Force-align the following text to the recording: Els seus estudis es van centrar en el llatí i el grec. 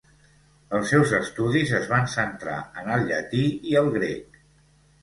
Els 0.77 0.87
seus 0.91 1.13
estudis 1.17 1.75
es 1.81 1.87
van 1.93 2.09
centrar 2.15 2.59
en 2.83 2.91
el 2.97 3.07
llatí 3.13 3.47
i 3.75 3.79
el 3.85 3.97
grec. 4.01 4.43